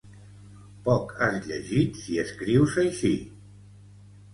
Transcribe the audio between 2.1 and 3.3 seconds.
escrius així